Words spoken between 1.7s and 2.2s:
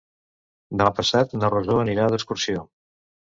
anirà